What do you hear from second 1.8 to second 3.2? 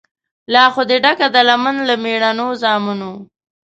له مېړنو زامنو